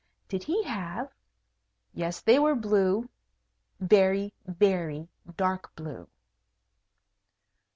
[0.29, 1.13] Did he have
[1.93, 3.07] yes, they were blue.
[3.79, 6.07] Very, very dark blue.